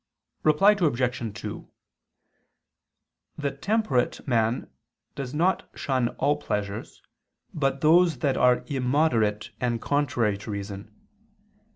[0.41, 1.33] Reply Obj.
[1.39, 1.69] 2:
[3.37, 4.67] The temperate man
[5.13, 7.03] does not shun all pleasures,
[7.53, 10.91] but those that are immoderate, and contrary to reason.